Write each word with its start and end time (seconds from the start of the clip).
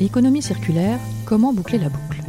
Économie 0.00 0.42
circulaire, 0.42 0.98
comment 1.24 1.52
boucler 1.52 1.78
la 1.78 1.88
boucle 1.88 2.22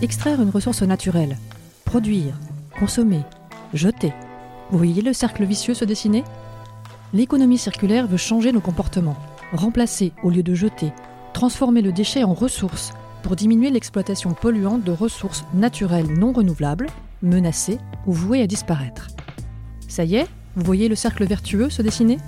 Extraire 0.00 0.40
une 0.40 0.50
ressource 0.50 0.82
naturelle, 0.82 1.36
produire, 1.84 2.34
consommer, 2.78 3.22
jeter. 3.74 4.12
Vous 4.70 4.78
voyez 4.78 5.02
le 5.02 5.12
cercle 5.12 5.44
vicieux 5.44 5.74
se 5.74 5.84
dessiner 5.84 6.24
L'économie 7.12 7.58
circulaire 7.58 8.06
veut 8.06 8.16
changer 8.16 8.52
nos 8.52 8.60
comportements, 8.60 9.16
remplacer 9.52 10.12
au 10.22 10.30
lieu 10.30 10.42
de 10.42 10.54
jeter, 10.54 10.92
transformer 11.32 11.82
le 11.82 11.92
déchet 11.92 12.24
en 12.24 12.32
ressource 12.32 12.92
pour 13.22 13.36
diminuer 13.36 13.70
l'exploitation 13.70 14.34
polluante 14.34 14.84
de 14.84 14.92
ressources 14.92 15.44
naturelles 15.52 16.12
non 16.12 16.32
renouvelables, 16.32 16.86
menacées 17.22 17.78
ou 18.06 18.12
vouées 18.12 18.42
à 18.42 18.46
disparaître. 18.46 19.08
Ça 19.88 20.04
y 20.04 20.16
est, 20.16 20.28
vous 20.54 20.64
voyez 20.64 20.86
le 20.88 20.94
cercle 20.94 21.24
vertueux 21.24 21.70
se 21.70 21.80
dessiner? 21.80 22.18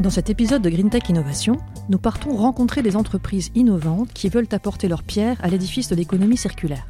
Dans 0.00 0.10
cet 0.10 0.30
épisode 0.30 0.62
de 0.62 0.68
Green 0.68 0.90
Tech 0.90 1.08
Innovation, 1.08 1.56
nous 1.88 1.98
partons 1.98 2.34
rencontrer 2.34 2.82
des 2.82 2.96
entreprises 2.96 3.52
innovantes 3.54 4.12
qui 4.12 4.28
veulent 4.28 4.48
apporter 4.50 4.88
leur 4.88 5.04
pierre 5.04 5.38
à 5.44 5.48
l'édifice 5.48 5.88
de 5.88 5.94
l'économie 5.94 6.36
circulaire. 6.36 6.86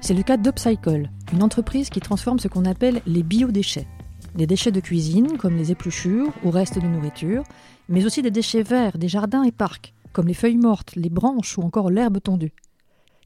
C'est 0.00 0.14
le 0.14 0.22
cas 0.22 0.38
d'Upcycle, 0.38 1.10
une 1.34 1.42
entreprise 1.42 1.90
qui 1.90 2.00
transforme 2.00 2.38
ce 2.38 2.48
qu'on 2.48 2.64
appelle 2.64 3.02
les 3.06 3.22
biodéchets. 3.22 3.86
Des 4.34 4.46
déchets 4.46 4.72
de 4.72 4.80
cuisine, 4.80 5.36
comme 5.36 5.56
les 5.56 5.72
épluchures 5.72 6.32
ou 6.42 6.50
restes 6.50 6.78
de 6.78 6.86
nourriture, 6.86 7.42
mais 7.90 8.06
aussi 8.06 8.22
des 8.22 8.30
déchets 8.30 8.62
verts 8.62 8.96
des 8.96 9.08
jardins 9.08 9.42
et 9.42 9.52
parcs, 9.52 9.92
comme 10.14 10.26
les 10.26 10.34
feuilles 10.34 10.56
mortes, 10.56 10.96
les 10.96 11.10
branches 11.10 11.58
ou 11.58 11.62
encore 11.62 11.90
l'herbe 11.90 12.18
tondue. 12.22 12.54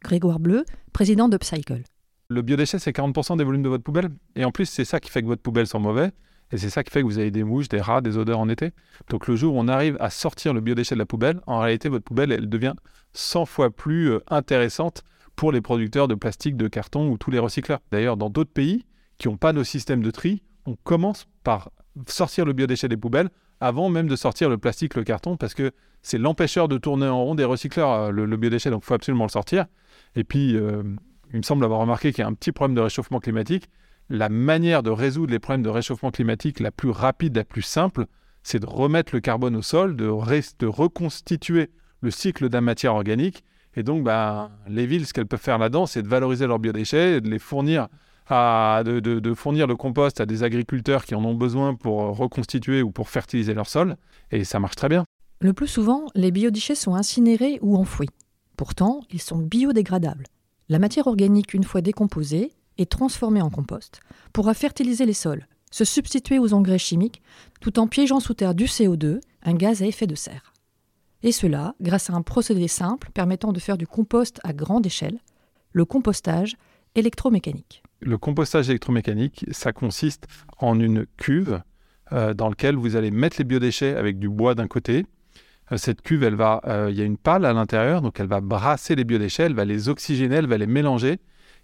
Grégoire 0.03 0.41
Bleu, 0.41 0.65
président 0.93 1.29
d'Upcycle. 1.29 1.85
Le 2.33 2.41
biodéchet, 2.41 2.79
c'est 2.79 2.97
40% 2.97 3.37
des 3.37 3.45
volumes 3.45 3.63
de 3.63 3.69
votre 3.69 3.85
poubelle. 3.85 4.09
Et 4.37 4.45
en 4.45 4.51
plus, 4.51 4.67
c'est 4.67 4.87
ça 4.87 5.01
qui 5.01 5.11
fait 5.11 5.21
que 5.21 5.27
votre 5.27 5.43
poubelle 5.43 5.67
sent 5.67 5.79
mauvais. 5.79 6.13
Et 6.51 6.59
c'est 6.59 6.71
ça 6.71 6.83
qui 6.83 6.91
fait 6.91 7.01
que 7.01 7.07
vous 7.07 7.19
avez 7.19 7.31
des 7.31 7.45
mouches, 7.45 7.69
des 7.69 7.81
rats, 7.81 8.01
des 8.01 8.17
odeurs 8.17 8.39
en 8.39 8.49
été. 8.49 8.73
Donc 9.11 9.27
le 9.27 9.37
jour 9.37 9.55
où 9.55 9.59
on 9.59 9.69
arrive 9.69 9.97
à 10.01 10.11
sortir 10.11 10.55
le 10.55 10.61
biodéchet 10.61 10.95
de 10.95 10.99
la 10.99 11.07
poubelle, 11.07 11.41
en 11.47 11.59
réalité, 11.61 11.89
votre 11.89 12.05
poubelle, 12.05 12.33
elle 12.33 12.49
devient 12.49 12.75
100 13.13 13.47
fois 13.47 13.71
plus 13.71 14.13
euh, 14.13 14.21
intéressante 14.29 15.03
pour 15.37 15.53
les 15.53 15.61
producteurs 15.61 16.09
de 16.09 16.15
plastique, 16.15 16.57
de 16.57 16.69
carton 16.69 17.09
ou 17.09 17.19
tous 17.19 17.31
les 17.31 17.39
recycleurs. 17.39 17.81
D'ailleurs, 17.91 18.17
dans 18.17 18.31
d'autres 18.31 18.53
pays 18.53 18.85
qui 19.19 19.29
n'ont 19.29 19.37
pas 19.37 19.53
nos 19.53 19.65
systèmes 19.65 20.03
de 20.03 20.11
tri, 20.11 20.43
on 20.67 20.77
commence 20.85 21.27
par 21.45 21.71
sortir 22.07 22.45
le 22.45 22.53
biodéchet 22.55 22.89
des 22.89 22.97
poubelles 22.97 23.31
avant 23.61 23.89
même 23.89 24.09
de 24.09 24.17
sortir 24.17 24.49
le 24.49 24.59
plastique, 24.59 24.95
le 24.95 25.05
carton, 25.05 25.37
parce 25.37 25.55
que 25.55 25.71
c'est 26.03 26.19
l'empêcheur 26.19 26.67
de 26.67 26.79
tourner 26.79 27.07
en 27.07 27.23
rond 27.23 27.35
des 27.37 27.45
recycleurs, 27.45 27.93
euh, 27.93 28.11
le, 28.11 28.37
biodéchet, 28.37 28.71
donc 28.71 28.83
il 28.83 28.87
faut 28.87 28.95
absolument 28.95 29.25
le 29.25 29.31
sortir. 29.31 29.67
Et 30.17 30.25
puis, 30.25 30.57
euh, 30.57 30.83
il 31.33 31.39
me 31.39 31.43
semble 31.43 31.65
avoir 31.65 31.81
remarqué 31.81 32.13
qu'il 32.13 32.21
y 32.21 32.25
a 32.25 32.29
un 32.29 32.35
petit 32.35 32.53
problème 32.53 32.75
de 32.75 32.81
réchauffement 32.81 33.21
climatique. 33.21 33.69
La 34.09 34.29
manière 34.29 34.83
de 34.83 34.91
résoudre 34.91 35.33
les 35.33 35.39
problèmes 35.39 35.63
de 35.63 35.69
réchauffement 35.69 36.11
climatique 36.11 36.61
la 36.61 36.71
plus 36.71 36.91
rapide, 36.91 37.37
la 37.37 37.45
plus 37.45 37.63
simple, 37.63 38.07
c'est 38.43 38.59
de 38.59 38.67
remettre 38.67 39.15
le 39.15 39.21
carbone 39.21 39.57
au 39.57 39.63
sol, 39.63 39.97
de, 39.97 40.05
de 40.07 40.67
reconstituer 40.67 41.71
le 42.01 42.11
cycle 42.11 42.49
d'un 42.49 42.61
matière 42.61 42.95
organique. 42.95 43.45
Et 43.75 43.83
donc, 43.83 44.05
bah, 44.05 44.51
les 44.69 44.87
villes, 44.87 45.07
ce 45.07 45.15
qu'elles 45.15 45.27
peuvent 45.27 45.41
faire 45.41 45.59
là-dedans, 45.59 45.87
c'est 45.87 46.03
de 46.03 46.09
valoriser 46.09 46.47
leurs 46.47 46.59
biodéchets, 46.59 47.21
de 47.21 47.31
les 47.31 47.39
fournir 47.39 47.89
de, 48.31 49.35
fournir 49.35 49.67
le 49.67 49.77
compost 49.77 50.21
à 50.21 50.27
des 50.27 50.43
agriculteurs 50.43 51.05
qui 51.05 51.15
en 51.15 51.25
ont 51.25 51.35
besoin 51.35 51.75
pour 51.75 52.17
reconstituer 52.17 52.83
ou 52.83 52.91
pour 52.91 53.09
fertiliser 53.09 53.55
leur 53.55 53.67
sol, 53.67 53.97
et 54.31 54.45
ça 54.45 54.61
marche 54.61 54.77
très 54.77 54.89
bien. 54.89 55.05
Le 55.41 55.53
plus 55.53 55.67
souvent, 55.67 56.07
les 56.15 56.31
biodéchets 56.31 56.75
sont 56.75 56.95
incinérés 56.95 57.59
ou 57.63 57.77
enfouis. 57.77 58.09
Pourtant, 58.57 59.01
ils 59.11 59.21
sont 59.21 59.39
biodégradables. 59.39 60.25
La 60.73 60.79
matière 60.79 61.07
organique, 61.07 61.53
une 61.53 61.65
fois 61.65 61.83
décomposée 61.83 62.51
et 62.79 62.87
transformée 62.87 63.43
en 63.43 63.51
compost, 63.51 64.01
pourra 64.33 64.55
fertiliser 64.55 65.05
les 65.05 65.13
sols, 65.13 65.47
se 65.71 65.85
substituer 65.85 66.39
aux 66.39 66.55
engrais 66.55 66.79
chimiques, 66.79 67.21
tout 67.61 67.79
en 67.79 67.87
piégeant 67.87 68.21
sous 68.21 68.33
terre 68.33 68.55
du 68.55 68.65
CO2, 68.65 69.21
un 69.43 69.53
gaz 69.53 69.83
à 69.83 69.87
effet 69.87 70.07
de 70.07 70.15
serre. 70.15 70.55
Et 71.23 71.31
cela 71.31 71.75
grâce 71.83 72.09
à 72.09 72.15
un 72.15 72.23
procédé 72.23 72.69
simple 72.69 73.11
permettant 73.13 73.53
de 73.53 73.61
faire 73.61 73.77
du 73.77 73.87
compost 73.87 74.41
à 74.45 74.55
grande 74.55 74.87
échelle, 74.87 75.19
le 75.73 75.85
compostage 75.85 76.57
électromécanique. 76.95 77.83
Le 78.01 78.17
compostage 78.17 78.71
électromécanique, 78.71 79.45
ça 79.51 79.75
consiste 79.75 80.27
en 80.57 80.81
une 80.81 81.05
cuve 81.19 81.61
euh, 82.13 82.33
dans 82.33 82.49
laquelle 82.49 82.77
vous 82.77 82.97
allez 82.97 83.11
mettre 83.11 83.37
les 83.37 83.45
biodéchets 83.45 83.95
avec 83.95 84.19
du 84.19 84.31
bois 84.31 84.55
d'un 84.55 84.69
côté. 84.69 85.05
Euh, 85.73 85.77
cette 85.77 86.03
cuve, 86.03 86.23
elle 86.23 86.35
va, 86.35 86.61
euh, 86.67 86.89
il 86.91 86.99
y 86.99 87.03
a 87.03 87.05
une 87.05 87.17
pale 87.17 87.45
à 87.45 87.53
l'intérieur, 87.53 88.03
donc 88.03 88.21
elle 88.21 88.27
va 88.27 88.41
brasser 88.41 88.95
les 88.95 89.05
biodéchets, 89.05 89.45
elle 89.45 89.55
va 89.55 89.65
les 89.65 89.89
oxygéner, 89.89 90.37
elle 90.37 90.47
va 90.47 90.59
les 90.59 90.67
mélanger. 90.67 91.19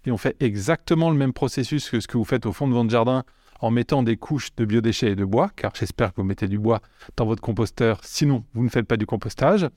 Et 0.05 0.11
on 0.11 0.17
fait 0.17 0.35
exactement 0.39 1.09
le 1.09 1.17
même 1.17 1.33
processus 1.33 1.89
que 1.89 1.99
ce 1.99 2.07
que 2.07 2.17
vous 2.17 2.23
faites 2.23 2.45
au 2.45 2.53
fond 2.53 2.67
de 2.67 2.73
votre 2.73 2.89
jardin 2.89 3.23
en 3.59 3.71
mettant 3.71 4.03
des 4.03 4.15
couches 4.15 4.55
de 4.55 4.63
biodéchets 4.63 5.11
et 5.11 5.15
de 5.15 5.25
bois, 5.25 5.51
car 5.55 5.73
j'espère 5.75 6.13
que 6.13 6.21
vous 6.21 6.27
mettez 6.27 6.47
du 6.47 6.57
bois 6.57 6.81
dans 7.17 7.25
votre 7.25 7.41
composteur, 7.41 7.99
sinon 8.03 8.45
vous 8.53 8.63
ne 8.63 8.69
faites 8.69 8.87
pas 8.87 8.95
du 8.95 9.05
compostage. 9.05 9.67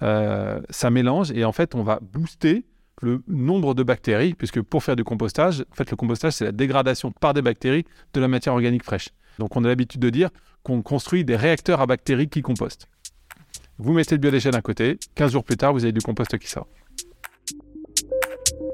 ça 0.00 0.90
mélange 0.90 1.30
et 1.30 1.44
en 1.44 1.52
fait 1.52 1.76
on 1.76 1.84
va 1.84 2.00
booster 2.02 2.64
le 3.00 3.22
nombre 3.28 3.74
de 3.74 3.82
bactéries, 3.82 4.34
puisque 4.34 4.60
pour 4.60 4.82
faire 4.82 4.96
du 4.96 5.04
compostage, 5.04 5.64
en 5.70 5.74
fait, 5.74 5.90
le 5.90 5.96
compostage, 5.96 6.34
c'est 6.34 6.44
la 6.44 6.52
dégradation 6.52 7.12
par 7.12 7.34
des 7.34 7.42
bactéries 7.42 7.84
de 8.12 8.20
la 8.20 8.28
matière 8.28 8.54
organique 8.54 8.84
fraîche. 8.84 9.10
Donc, 9.38 9.56
on 9.56 9.64
a 9.64 9.68
l'habitude 9.68 10.00
de 10.00 10.10
dire 10.10 10.30
qu'on 10.62 10.82
construit 10.82 11.24
des 11.24 11.36
réacteurs 11.36 11.80
à 11.80 11.86
bactéries 11.86 12.28
qui 12.28 12.42
compostent. 12.42 12.88
Vous 13.80 13.92
mettez 13.92 14.16
le 14.16 14.20
biodéchet 14.20 14.50
d'un 14.50 14.60
côté, 14.60 14.98
15 15.14 15.30
jours 15.30 15.44
plus 15.44 15.56
tard, 15.56 15.72
vous 15.72 15.84
avez 15.84 15.92
du 15.92 16.00
compost 16.00 16.36
qui 16.36 16.48
sort. 16.48 16.66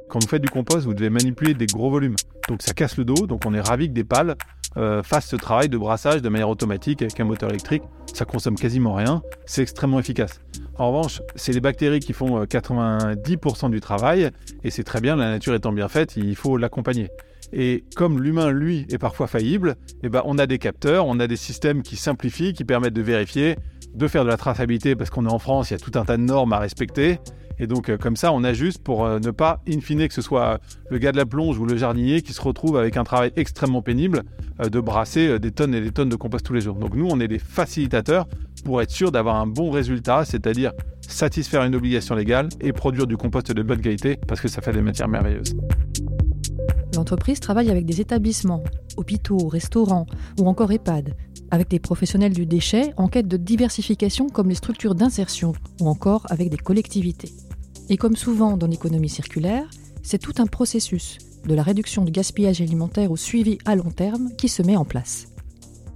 Quand 0.08 0.18
vous 0.18 0.28
faites 0.28 0.40
du 0.40 0.48
compost, 0.48 0.86
vous 0.86 0.94
devez 0.94 1.10
manipuler 1.10 1.52
des 1.52 1.66
gros 1.66 1.90
volumes. 1.90 2.16
Donc 2.48 2.62
ça 2.62 2.72
casse 2.72 2.96
le 2.96 3.04
dos, 3.04 3.26
donc 3.26 3.44
on 3.44 3.52
est 3.52 3.60
ravi 3.60 3.88
que 3.88 3.92
des 3.92 4.04
pales 4.04 4.34
euh, 4.76 5.02
fassent 5.02 5.28
ce 5.28 5.36
travail 5.36 5.68
de 5.68 5.78
brassage 5.78 6.22
de 6.22 6.28
manière 6.28 6.48
automatique 6.48 7.02
avec 7.02 7.18
un 7.20 7.24
moteur 7.24 7.50
électrique. 7.50 7.82
Ça 8.12 8.24
consomme 8.24 8.56
quasiment 8.56 8.94
rien, 8.94 9.22
c'est 9.46 9.62
extrêmement 9.62 9.98
efficace. 9.98 10.40
En 10.76 10.88
revanche, 10.88 11.22
c'est 11.36 11.52
les 11.52 11.60
bactéries 11.60 12.00
qui 12.00 12.12
font 12.12 12.44
90% 12.44 13.66
euh, 13.66 13.68
du 13.68 13.80
travail, 13.80 14.30
et 14.62 14.70
c'est 14.70 14.84
très 14.84 15.00
bien, 15.00 15.16
la 15.16 15.30
nature 15.30 15.54
étant 15.54 15.72
bien 15.72 15.88
faite, 15.88 16.16
il 16.16 16.36
faut 16.36 16.56
l'accompagner. 16.56 17.08
Et 17.52 17.84
comme 17.94 18.20
l'humain, 18.20 18.50
lui, 18.50 18.86
est 18.90 18.98
parfois 18.98 19.26
faillible, 19.28 19.76
eh 20.02 20.08
ben, 20.08 20.22
on 20.24 20.38
a 20.38 20.46
des 20.46 20.58
capteurs, 20.58 21.06
on 21.06 21.20
a 21.20 21.26
des 21.26 21.36
systèmes 21.36 21.82
qui 21.82 21.96
simplifient, 21.96 22.52
qui 22.52 22.64
permettent 22.64 22.94
de 22.94 23.02
vérifier, 23.02 23.56
de 23.94 24.08
faire 24.08 24.24
de 24.24 24.28
la 24.28 24.36
traçabilité, 24.36 24.96
parce 24.96 25.10
qu'on 25.10 25.26
est 25.26 25.32
en 25.32 25.38
France, 25.38 25.70
il 25.70 25.74
y 25.74 25.76
a 25.76 25.78
tout 25.78 25.96
un 25.96 26.04
tas 26.04 26.16
de 26.16 26.22
normes 26.22 26.52
à 26.52 26.58
respecter. 26.58 27.20
Et 27.58 27.66
donc, 27.66 27.88
euh, 27.88 27.96
comme 27.96 28.16
ça, 28.16 28.32
on 28.32 28.44
ajuste 28.44 28.82
pour 28.82 29.04
euh, 29.04 29.18
ne 29.18 29.30
pas, 29.30 29.62
in 29.68 29.80
fine, 29.80 30.06
que 30.08 30.14
ce 30.14 30.22
soit 30.22 30.60
le 30.90 30.98
gars 30.98 31.12
de 31.12 31.16
la 31.16 31.26
plonge 31.26 31.58
ou 31.58 31.66
le 31.66 31.76
jardinier 31.76 32.22
qui 32.22 32.32
se 32.32 32.40
retrouve 32.40 32.76
avec 32.76 32.96
un 32.96 33.04
travail 33.04 33.32
extrêmement 33.36 33.82
pénible 33.82 34.22
de 34.60 34.80
brasser 34.80 35.38
des 35.38 35.50
tonnes 35.50 35.74
et 35.74 35.80
des 35.80 35.90
tonnes 35.90 36.08
de 36.08 36.16
compost 36.16 36.44
tous 36.44 36.54
les 36.54 36.60
jours. 36.60 36.76
Donc, 36.76 36.94
nous, 36.94 37.08
on 37.10 37.20
est 37.20 37.28
des 37.28 37.38
facilitateurs 37.38 38.26
pour 38.64 38.80
être 38.82 38.90
sûr 38.90 39.12
d'avoir 39.12 39.36
un 39.36 39.46
bon 39.46 39.70
résultat, 39.70 40.24
c'est-à-dire 40.24 40.72
satisfaire 41.00 41.64
une 41.64 41.74
obligation 41.74 42.14
légale 42.14 42.48
et 42.60 42.72
produire 42.72 43.06
du 43.06 43.16
compost 43.16 43.52
de 43.52 43.62
bonne 43.62 43.80
qualité 43.80 44.18
parce 44.26 44.40
que 44.40 44.48
ça 44.48 44.62
fait 44.62 44.72
des 44.72 44.82
matières 44.82 45.08
merveilleuses. 45.08 45.54
L'entreprise 46.94 47.40
travaille 47.40 47.70
avec 47.70 47.84
des 47.86 48.00
établissements, 48.00 48.62
hôpitaux, 48.96 49.48
restaurants 49.48 50.06
ou 50.38 50.46
encore 50.46 50.70
EHPAD, 50.72 51.14
avec 51.50 51.68
des 51.68 51.78
professionnels 51.78 52.32
du 52.32 52.46
déchet 52.46 52.92
en 52.96 53.08
quête 53.08 53.28
de 53.28 53.36
diversification 53.36 54.28
comme 54.28 54.48
les 54.48 54.54
structures 54.54 54.94
d'insertion 54.94 55.52
ou 55.80 55.88
encore 55.88 56.26
avec 56.30 56.50
des 56.50 56.56
collectivités. 56.56 57.32
Et 57.90 57.96
comme 57.96 58.16
souvent 58.16 58.56
dans 58.56 58.66
l'économie 58.66 59.08
circulaire, 59.08 59.68
c'est 60.02 60.18
tout 60.18 60.34
un 60.38 60.46
processus, 60.46 61.18
de 61.46 61.54
la 61.54 61.62
réduction 61.62 62.04
du 62.04 62.12
gaspillage 62.12 62.60
alimentaire 62.60 63.10
au 63.10 63.16
suivi 63.16 63.58
à 63.66 63.76
long 63.76 63.90
terme, 63.90 64.30
qui 64.36 64.48
se 64.48 64.62
met 64.62 64.76
en 64.76 64.84
place. 64.84 65.26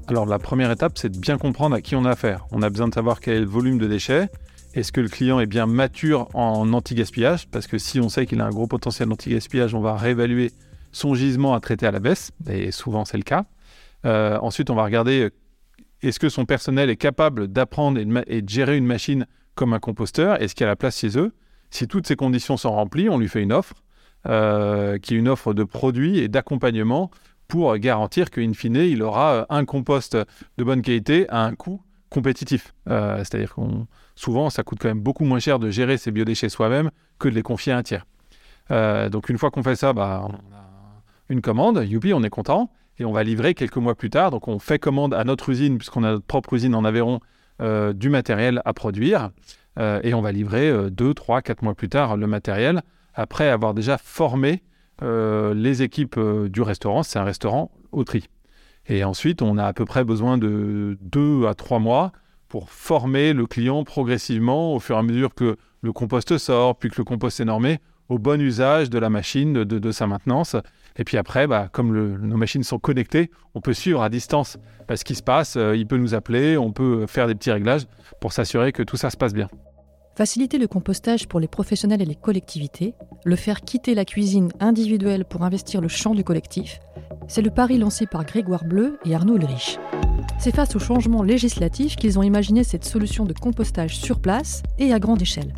Alors 0.07 0.27
la 0.27 0.39
première 0.39 0.71
étape, 0.71 0.99
c'est 0.99 1.11
de 1.11 1.19
bien 1.19 1.39
comprendre 1.39 1.75
à 1.77 1.81
qui 1.81 1.97
on 1.97 2.05
a 2.05 2.11
affaire. 2.11 2.47
On 2.51 2.63
a 2.63 2.71
besoin 2.71 2.89
de 2.89 2.95
savoir 2.95 3.21
quel 3.21 3.37
est 3.37 3.41
le 3.41 3.47
volume 3.47 3.79
de 3.79 3.87
déchets. 3.87 4.29
Est-ce 4.75 4.93
que 4.93 5.01
le 5.01 5.09
client 5.09 5.41
est 5.41 5.47
bien 5.47 5.67
mature 5.67 6.29
en 6.35 6.73
anti-gaspillage? 6.73 7.49
Parce 7.49 7.67
que 7.67 7.79
si 7.79 8.01
on 8.01 8.09
sait 8.09 8.27
qu'il 8.27 8.41
a 8.41 8.47
un 8.47 8.51
gros 8.51 8.67
potentiel 8.67 9.09
d'anti-gaspillage, 9.09 9.75
on 9.75 9.81
va 9.81 9.97
réévaluer 9.97 10.53
son 10.93 11.15
gisement 11.15 11.55
à 11.55 11.61
traiter 11.61 11.87
à 11.87 11.91
la 11.91 12.01
baisse, 12.01 12.33
et 12.49 12.71
souvent 12.71 13.05
c'est 13.05 13.17
le 13.17 13.23
cas. 13.23 13.45
Euh, 14.05 14.39
ensuite, 14.41 14.71
on 14.71 14.75
va 14.75 14.85
regarder 14.85 15.25
euh, 15.25 15.31
est-ce 16.03 16.21
que 16.21 16.29
son 16.29 16.45
personnel 16.45 16.91
est 16.91 16.97
capable 16.97 17.49
d'apprendre 17.49 17.99
et, 17.99 18.43
de 18.43 18.49
gérer 18.49 18.77
une 18.77 18.87
machine 18.87 19.27
comme 19.55 19.73
un 19.73 19.81
composteur? 19.81 20.41
Est-ce 20.41 20.55
qu'il 20.55 20.65
y 20.65 20.67
a 20.67 20.69
la 20.69 20.77
place 20.77 20.99
chez 20.99 21.19
eux? 21.19 21.33
Si 21.71 21.87
toutes 21.87 22.07
ces 22.07 22.17
conditions 22.17 22.57
sont 22.57 22.73
remplies, 22.73 23.09
on 23.09 23.19
lui 23.19 23.29
fait 23.29 23.43
une 23.43 23.53
offre, 23.53 23.75
euh, 24.27 24.99
qui 24.99 25.15
est 25.15 25.17
une 25.17 25.29
offre 25.29 25.55
de 25.55 25.65
produits 25.65 26.19
et 26.19 26.29
d'accompagnement 26.29 27.11
pour 27.47 27.77
garantir 27.79 28.31
qu'in 28.31 28.53
fine, 28.53 28.77
il 28.77 29.03
aura 29.03 29.33
euh, 29.33 29.45
un 29.49 29.65
compost 29.65 30.17
de 30.17 30.65
bonne 30.65 30.83
qualité 30.83 31.27
à 31.29 31.45
un 31.45 31.55
coût 31.55 31.81
compétitif. 32.11 32.75
Euh, 32.89 33.19
c'est-à-dire 33.19 33.55
qu'on 33.55 33.87
souvent, 34.17 34.51
ça 34.51 34.65
coûte 34.65 34.79
quand 34.81 34.89
même 34.89 35.01
beaucoup 35.01 35.25
moins 35.25 35.39
cher 35.39 35.59
de 35.59 35.71
gérer 35.71 35.99
ses 35.99 36.11
biodéchets 36.11 36.49
soi-même 36.49 36.91
que 37.19 37.29
de 37.29 37.35
les 37.35 37.43
confier 37.43 37.73
à 37.73 37.79
un 37.79 37.83
tiers. 37.83 38.07
Donc 38.71 39.31
une 39.31 39.39
fois 39.39 39.51
qu'on 39.51 39.63
fait 39.63 39.77
ça, 39.77 39.93
bah, 39.93 40.27
on 40.29 40.33
a 40.33 41.03
une 41.29 41.41
commande, 41.41 41.83
youpi, 41.87 42.13
on 42.13 42.23
est 42.23 42.31
content, 42.31 42.71
et 42.99 43.05
on 43.05 43.13
va 43.13 43.23
livrer 43.23 43.55
quelques 43.55 43.77
mois 43.77 43.95
plus 43.95 44.11
tard. 44.11 44.31
Donc 44.31 44.49
on 44.49 44.59
fait 44.59 44.79
commande 44.79 45.15
à 45.15 45.25
notre 45.25 45.49
usine, 45.49 45.79
puisqu'on 45.79 46.05
a 46.05 46.11
notre 46.11 46.27
propre 46.27 46.53
usine 46.55 46.75
en 46.75 46.85
Aveyron, 46.85 47.21
du 47.95 48.11
matériel 48.11 48.61
à 48.65 48.73
produire, 48.73 49.31
et 49.79 50.13
on 50.13 50.21
va 50.21 50.33
livrer 50.33 50.91
deux, 50.91 51.15
trois, 51.15 51.41
quatre 51.41 51.63
mois 51.63 51.75
plus 51.75 51.89
tard 51.89 52.17
le 52.17 52.27
matériel, 52.27 52.83
après 53.15 53.49
avoir 53.49 53.75
déjà 53.75 53.99
formé 53.99 54.63
euh, 55.03 55.55
les 55.55 55.83
équipes 55.83 56.17
euh, 56.19 56.49
du 56.49 56.63
restaurant, 56.63 57.03
c'est 57.03 57.19
un 57.19 57.25
restaurant 57.25 57.71
au 57.93 58.05
tri. 58.05 58.29
Et 58.87 59.05
ensuite, 59.05 59.43
on 59.43 59.59
a 59.59 59.65
à 59.65 59.73
peu 59.73 59.85
près 59.85 60.05
besoin 60.05 60.39
de 60.39 60.97
deux 61.03 61.47
à 61.47 61.55
trois 61.55 61.79
mois 61.79 62.13
pour 62.49 62.71
former 62.71 63.33
le 63.33 63.47
client 63.47 63.85
progressivement 63.85 64.75
au 64.75 64.81
fur 64.81 64.97
et 64.97 64.99
à 64.99 65.03
mesure 65.03 65.35
que 65.35 65.57
le 65.83 65.93
compost 65.93 66.39
sort, 66.39 66.77
puis 66.77 66.91
que 66.91 66.97
le 66.99 67.05
compost 67.05 67.39
est 67.39 67.45
normé, 67.45 67.81
au 68.09 68.19
bon 68.19 68.41
usage 68.41 68.89
de 68.89 68.99
la 68.99 69.11
machine, 69.11 69.65
de, 69.65 69.93
sa 69.93 70.07
maintenance. 70.07 70.57
Et 70.97 71.05
puis 71.05 71.19
après, 71.19 71.47
bah, 71.47 71.69
comme 71.71 72.17
nos 72.17 72.37
machines 72.37 72.63
sont 72.63 72.79
connectées, 72.79 73.31
on 73.55 73.61
peut 73.61 73.75
suivre 73.75 74.03
à 74.03 74.09
distance 74.09 74.59
ce 74.93 75.05
qui 75.05 75.15
se 75.15 75.23
passe. 75.23 75.57
Euh, 75.57 75.77
il 75.77 75.87
peut 75.87 75.99
nous 75.99 76.15
appeler, 76.15 76.57
on 76.57 76.73
peut 76.73 77.07
faire 77.07 77.27
des 77.27 77.35
petits 77.35 77.51
réglages 77.53 77.87
pour 78.21 78.33
s'assurer 78.33 78.73
que 78.73 78.83
tout 78.83 78.97
ça 78.97 79.11
se 79.11 79.17
passe 79.17 79.35
bien. 79.35 79.49
Faciliter 80.19 80.59
le 80.59 80.67
compostage 80.67 81.29
pour 81.29 81.39
les 81.39 81.47
professionnels 81.47 82.03
et 82.03 82.05
les 82.05 82.17
collectivités, 82.17 82.93
le 83.25 83.37
faire 83.37 83.61
quitter 83.61 83.95
la 83.95 84.05
cuisine 84.05 84.51
individuelle 84.59 85.25
pour 85.25 85.45
investir 85.45 85.81
le 85.81 85.87
champ 85.87 86.13
du 86.13 86.25
collectif, 86.25 86.81
c'est 87.29 87.41
le 87.41 87.53
pari 87.53 87.79
lancé 87.79 88.05
par 88.05 88.25
Grégoire 88.25 88.65
Bleu 88.65 88.99
et 89.05 89.15
Arnaud 89.15 89.37
Ulrich. 89.37 89.79
C'est 90.41 90.53
face 90.53 90.75
au 90.75 90.81
changement 90.81 91.23
législatif 91.23 91.95
qu'ils 91.95 92.19
ont 92.19 92.25
imaginé 92.25 92.65
cette 92.65 92.85
solution 92.85 93.27
de 93.27 93.33
compostage 93.33 93.97
sur 93.97 94.19
place 94.19 94.65
et 94.81 94.93
à 94.93 94.99
grande 94.99 95.23
échelle. 95.23 95.55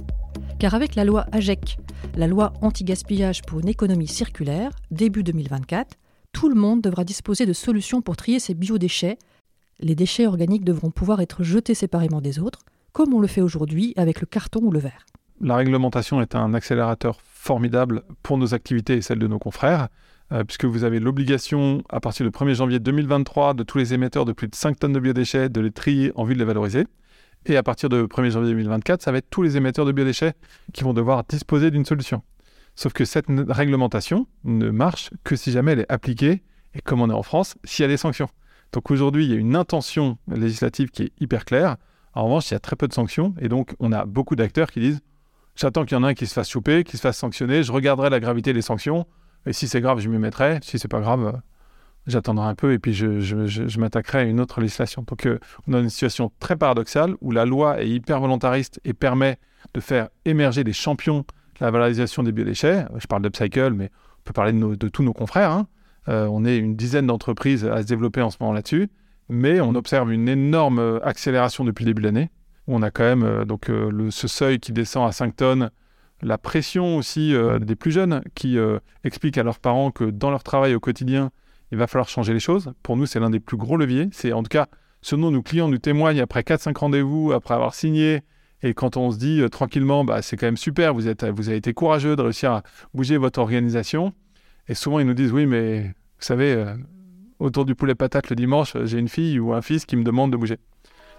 Car 0.58 0.74
avec 0.74 0.94
la 0.94 1.06
loi 1.06 1.24
AGEC, 1.32 1.78
la 2.14 2.26
loi 2.26 2.52
anti-gaspillage 2.60 3.40
pour 3.40 3.60
une 3.60 3.68
économie 3.68 4.08
circulaire, 4.08 4.72
début 4.90 5.22
2024, 5.22 5.96
tout 6.32 6.50
le 6.50 6.54
monde 6.54 6.82
devra 6.82 7.04
disposer 7.04 7.46
de 7.46 7.54
solutions 7.54 8.02
pour 8.02 8.18
trier 8.18 8.40
ses 8.40 8.52
biodéchets. 8.52 9.16
Les 9.78 9.94
déchets 9.94 10.26
organiques 10.26 10.66
devront 10.66 10.90
pouvoir 10.90 11.22
être 11.22 11.44
jetés 11.44 11.74
séparément 11.74 12.20
des 12.20 12.38
autres, 12.38 12.60
comme 12.92 13.14
on 13.14 13.20
le 13.20 13.26
fait 13.26 13.40
aujourd'hui 13.40 13.92
avec 13.96 14.20
le 14.20 14.26
carton 14.26 14.60
ou 14.62 14.70
le 14.70 14.78
verre. 14.78 15.06
La 15.40 15.56
réglementation 15.56 16.20
est 16.20 16.34
un 16.34 16.52
accélérateur 16.54 17.18
formidable 17.22 18.02
pour 18.22 18.36
nos 18.36 18.52
activités 18.52 18.96
et 18.96 19.02
celles 19.02 19.18
de 19.18 19.26
nos 19.26 19.38
confrères, 19.38 19.88
euh, 20.32 20.44
puisque 20.44 20.66
vous 20.66 20.84
avez 20.84 21.00
l'obligation, 21.00 21.82
à 21.88 22.00
partir 22.00 22.26
du 22.26 22.30
1er 22.30 22.54
janvier 22.54 22.78
2023, 22.78 23.54
de 23.54 23.62
tous 23.62 23.78
les 23.78 23.94
émetteurs 23.94 24.24
de 24.24 24.32
plus 24.32 24.48
de 24.48 24.54
5 24.54 24.78
tonnes 24.78 24.92
de 24.92 25.00
biodéchets 25.00 25.48
de 25.48 25.60
les 25.60 25.70
trier 25.70 26.12
en 26.14 26.24
vue 26.24 26.34
de 26.34 26.38
les 26.38 26.44
valoriser. 26.44 26.86
Et 27.46 27.56
à 27.56 27.62
partir 27.62 27.88
du 27.88 27.96
1er 27.96 28.30
janvier 28.30 28.50
2024, 28.50 29.02
ça 29.02 29.12
va 29.12 29.18
être 29.18 29.30
tous 29.30 29.42
les 29.42 29.56
émetteurs 29.56 29.86
de 29.86 29.92
biodéchets 29.92 30.34
qui 30.74 30.84
vont 30.84 30.92
devoir 30.92 31.24
disposer 31.24 31.70
d'une 31.70 31.86
solution. 31.86 32.22
Sauf 32.76 32.92
que 32.92 33.04
cette 33.04 33.26
réglementation 33.28 34.26
ne 34.44 34.70
marche 34.70 35.10
que 35.24 35.36
si 35.36 35.52
jamais 35.52 35.72
elle 35.72 35.80
est 35.80 35.92
appliquée, 35.92 36.42
et 36.74 36.80
comme 36.80 37.00
on 37.00 37.10
est 37.10 37.14
en 37.14 37.22
France, 37.22 37.56
s'il 37.64 37.82
y 37.82 37.86
a 37.86 37.88
des 37.88 37.96
sanctions. 37.96 38.28
Donc 38.72 38.90
aujourd'hui, 38.90 39.24
il 39.24 39.30
y 39.30 39.34
a 39.34 39.36
une 39.36 39.56
intention 39.56 40.18
législative 40.28 40.90
qui 40.90 41.04
est 41.04 41.12
hyper 41.18 41.44
claire. 41.44 41.76
En 42.14 42.24
revanche, 42.24 42.50
il 42.50 42.54
y 42.54 42.56
a 42.56 42.60
très 42.60 42.76
peu 42.76 42.88
de 42.88 42.92
sanctions 42.92 43.34
et 43.40 43.48
donc 43.48 43.74
on 43.78 43.92
a 43.92 44.04
beaucoup 44.04 44.36
d'acteurs 44.36 44.70
qui 44.70 44.80
disent 44.80 45.00
j'attends 45.54 45.84
qu'il 45.84 45.96
y 45.96 46.00
en 46.00 46.04
ait 46.04 46.10
un 46.10 46.14
qui 46.14 46.26
se 46.26 46.34
fasse 46.34 46.48
choper, 46.48 46.84
qui 46.84 46.96
se 46.96 47.02
fasse 47.02 47.18
sanctionner, 47.18 47.62
je 47.62 47.72
regarderai 47.72 48.10
la 48.10 48.20
gravité 48.20 48.52
des 48.52 48.62
sanctions 48.62 49.06
et 49.46 49.52
si 49.52 49.68
c'est 49.68 49.80
grave, 49.80 50.00
je 50.00 50.08
m'y 50.08 50.18
mettrai. 50.18 50.58
Si 50.62 50.78
c'est 50.78 50.88
pas 50.88 51.00
grave, 51.00 51.26
euh, 51.26 51.38
j'attendrai 52.06 52.46
un 52.46 52.54
peu 52.54 52.72
et 52.72 52.78
puis 52.78 52.92
je, 52.92 53.78
m'attaquerai 53.78 54.18
à 54.18 54.22
une 54.22 54.40
autre 54.40 54.60
législation. 54.60 55.04
Donc 55.06 55.26
euh, 55.26 55.38
on 55.66 55.72
a 55.72 55.78
une 55.78 55.88
situation 55.88 56.30
très 56.40 56.56
paradoxale 56.56 57.14
où 57.20 57.30
la 57.30 57.44
loi 57.44 57.80
est 57.80 57.88
hyper 57.88 58.20
volontariste 58.20 58.80
et 58.84 58.92
permet 58.92 59.38
de 59.74 59.80
faire 59.80 60.08
émerger 60.24 60.64
des 60.64 60.72
champions 60.72 61.20
de 61.20 61.64
la 61.64 61.70
valorisation 61.70 62.22
des 62.22 62.32
biodéchets. 62.32 62.86
Je 62.96 63.06
parle 63.06 63.22
d'Upcycle, 63.22 63.72
mais 63.72 63.90
on 64.20 64.22
peut 64.24 64.32
parler 64.32 64.52
de, 64.52 64.88
tous 64.88 65.02
nos 65.02 65.12
confrères. 65.12 65.50
Hein. 65.50 65.66
Euh, 66.08 66.26
on 66.30 66.44
est 66.44 66.56
une 66.56 66.76
dizaine 66.76 67.06
d'entreprises 67.06 67.64
à 67.64 67.82
se 67.82 67.86
développer 67.86 68.22
en 68.22 68.30
ce 68.30 68.38
moment 68.40 68.52
là-dessus 68.52 68.90
mais 69.30 69.60
on 69.60 69.74
observe 69.74 70.12
une 70.12 70.28
énorme 70.28 70.80
euh, 70.80 71.06
accélération 71.06 71.64
depuis 71.64 71.84
le 71.84 71.90
début 71.90 72.02
de 72.02 72.06
l'année, 72.08 72.30
on 72.66 72.82
a 72.82 72.90
quand 72.90 73.04
même 73.04 73.22
euh, 73.22 73.44
donc, 73.44 73.70
euh, 73.70 74.10
ce 74.10 74.28
seuil 74.28 74.58
qui 74.58 74.72
descend 74.72 75.08
à 75.08 75.12
5 75.12 75.36
tonnes, 75.36 75.70
la 76.22 76.36
pression 76.36 76.98
aussi 76.98 77.34
des 77.62 77.76
plus 77.76 77.92
jeunes 77.92 78.20
qui 78.34 78.58
expliquent 79.04 79.38
à 79.38 79.42
leurs 79.42 79.58
parents 79.58 79.90
que 79.90 80.04
dans 80.04 80.30
leur 80.30 80.42
travail 80.42 80.74
au 80.74 80.78
quotidien, 80.78 81.30
il 81.72 81.78
va 81.78 81.86
falloir 81.86 82.10
changer 82.10 82.34
les 82.34 82.40
choses. 82.40 82.74
Pour 82.82 82.98
nous, 82.98 83.06
c'est 83.06 83.18
l'un 83.18 83.30
des 83.30 83.40
plus 83.40 83.56
gros 83.56 83.78
leviers. 83.78 84.10
C'est 84.12 84.34
en 84.34 84.42
tout 84.42 84.50
cas 84.50 84.66
ce 85.00 85.16
dont 85.16 85.30
nos 85.30 85.40
clients 85.40 85.68
nous 85.68 85.78
témoignent 85.78 86.20
après 86.20 86.42
4-5 86.42 86.76
rendez-vous, 86.76 87.32
après 87.32 87.54
avoir 87.54 87.72
signé, 87.72 88.20
et 88.62 88.74
quand 88.74 88.98
on 88.98 89.10
se 89.10 89.16
dit 89.16 89.40
tranquillement, 89.50 90.04
bah, 90.04 90.20
c'est 90.20 90.36
quand 90.36 90.46
même 90.46 90.58
super, 90.58 90.92
vous, 90.92 91.08
êtes, 91.08 91.24
vous 91.24 91.48
avez 91.48 91.56
été 91.56 91.72
courageux 91.72 92.16
de 92.16 92.20
réussir 92.20 92.52
à 92.52 92.62
bouger 92.92 93.16
votre 93.16 93.40
organisation. 93.40 94.12
Et 94.68 94.74
souvent, 94.74 94.98
ils 94.98 95.06
nous 95.06 95.14
disent, 95.14 95.32
oui, 95.32 95.46
mais 95.46 95.84
vous 95.84 95.94
savez, 96.18 96.62
autour 97.40 97.64
du 97.64 97.74
poulet 97.74 97.94
patate 97.94 98.30
le 98.30 98.36
dimanche, 98.36 98.76
j'ai 98.84 98.98
une 98.98 99.08
fille 99.08 99.40
ou 99.40 99.52
un 99.52 99.62
fils 99.62 99.86
qui 99.86 99.96
me 99.96 100.04
demande 100.04 100.30
de 100.30 100.36
bouger. 100.36 100.58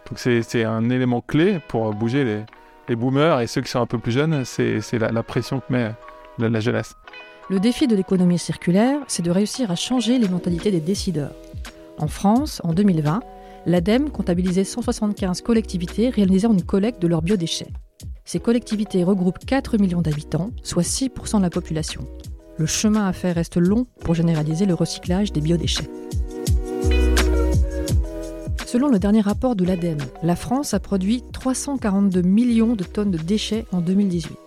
Donc 0.10 0.20
c'est 0.20 0.64
un 0.64 0.90
élément 0.90 1.22
clé 1.22 1.60
pour 1.68 1.94
bouger 1.94 2.24
les, 2.24 2.44
les, 2.88 2.96
boomers 2.96 3.42
et 3.42 3.48
ceux 3.48 3.62
qui 3.62 3.70
sont 3.70 3.82
un 3.82 3.86
peu 3.86 4.00
plus 4.00 4.12
jeunes, 4.12 4.46
c'est 4.46 4.82
la, 4.94 5.24
pression 5.24 5.60
que 5.60 5.72
met 5.74 5.92
la, 6.38 6.50
la 6.50 6.60
jeunesse. 6.60 6.96
Le 7.50 7.60
défi 7.60 7.88
de 7.88 7.96
l'économie 7.96 8.40
circulaire, 8.40 9.00
c'est 9.08 9.24
de 9.24 9.32
réussir 9.32 9.72
à 9.72 9.76
changer 9.76 10.18
les 10.18 10.30
mentalités 10.30 10.72
des 10.72 10.80
décideurs. 10.80 11.34
En 11.98 12.08
France, 12.08 12.62
en 12.64 12.74
2020, 12.74 13.20
l'ADEME 13.66 14.10
comptabilisait 14.10 14.64
175 14.64 15.42
collectivités 15.42 16.10
réalisant 16.10 16.54
une 16.54 16.64
collecte 16.64 17.02
de 17.02 17.08
leurs 17.08 17.22
biodéchets. 17.22 17.72
Ces 18.26 18.40
collectivités 18.40 19.04
regroupent 19.04 19.46
4 19.46 19.78
millions 19.78 20.02
d'habitants, 20.02 20.52
soit 20.64 20.84
6% 20.84 21.38
de 21.38 21.44
la 21.44 21.50
population. 21.50 22.08
Le 22.58 22.66
chemin 22.66 23.08
à 23.08 23.14
faire 23.14 23.36
reste 23.36 23.58
long 23.58 23.86
pour 24.02 24.14
généraliser 24.14 24.66
le 24.66 24.74
recyclage 24.74 25.32
des 25.32 25.42
biodéchets. 25.42 25.90
Selon 28.66 28.88
le 28.88 29.00
dernier 29.00 29.22
rapport 29.22 29.56
de 29.56 29.66
l'ADEME, 29.66 30.00
la 30.24 30.36
France 30.36 30.74
a 30.74 30.80
produit 30.80 31.24
342 31.34 32.22
millions 32.22 32.76
de 32.76 32.84
tonnes 32.84 33.12
de 33.12 33.18
déchets 33.18 33.66
en 33.72 33.82
2018. 33.82 34.38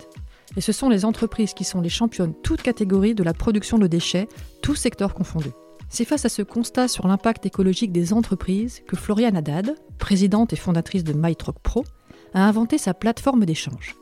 Et 0.56 0.60
ce 0.60 0.72
sont 0.72 0.88
les 0.88 1.04
entreprises 1.04 1.52
qui 1.52 1.64
sont 1.64 1.80
les 1.80 1.88
championnes 1.88 2.32
toutes 2.42 2.62
catégories 2.62 3.14
de 3.14 3.22
la 3.22 3.34
production 3.34 3.76
de 3.76 3.86
déchets, 3.86 4.28
tous 4.62 4.76
secteurs 4.76 5.14
confondus. 5.14 5.52
C'est 5.88 6.04
face 6.04 6.24
à 6.24 6.28
ce 6.28 6.42
constat 6.42 6.88
sur 6.88 7.06
l'impact 7.06 7.46
écologique 7.46 7.92
des 7.92 8.12
entreprises 8.12 8.80
que 8.86 8.96
Floriane 8.96 9.36
Haddad, 9.36 9.74
présidente 9.98 10.52
et 10.52 10.56
fondatrice 10.56 11.04
de 11.04 11.12
MyTruck 11.12 11.58
Pro, 11.58 11.84
a 12.32 12.46
inventé 12.46 12.78
sa 12.78 12.94
plateforme 12.94 13.44
d'échange. 13.44 13.94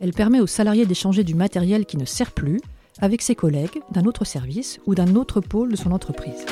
Elle 0.00 0.12
permet 0.12 0.40
aux 0.40 0.46
salariés 0.46 0.86
d'échanger 0.86 1.24
du 1.24 1.34
matériel 1.34 1.86
qui 1.86 1.96
ne 1.96 2.04
sert 2.04 2.32
plus 2.32 2.60
avec 3.00 3.22
ses 3.22 3.34
collègues 3.34 3.82
d'un 3.90 4.04
autre 4.04 4.24
service 4.24 4.80
ou 4.86 4.94
d'un 4.94 5.14
autre 5.14 5.40
pôle 5.40 5.70
de 5.70 5.76
son 5.76 5.92
entreprise. 5.92 6.44